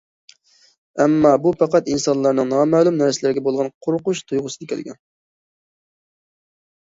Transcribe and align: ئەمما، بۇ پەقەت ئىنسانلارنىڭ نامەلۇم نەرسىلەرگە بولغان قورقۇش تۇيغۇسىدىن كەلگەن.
ئەمما، 1.03 1.33
بۇ 1.41 1.49
پەقەت 1.59 1.91
ئىنسانلارنىڭ 1.91 2.47
نامەلۇم 2.53 2.97
نەرسىلەرگە 3.01 3.43
بولغان 3.49 3.69
قورقۇش 3.87 4.23
تۇيغۇسىدىن 4.31 4.71
كەلگەن. 4.73 4.97